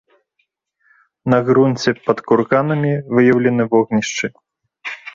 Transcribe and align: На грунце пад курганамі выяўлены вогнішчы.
На 1.33 1.39
грунце 1.51 1.89
пад 2.09 2.17
курганамі 2.31 2.93
выяўлены 3.19 3.63
вогнішчы. 3.75 4.27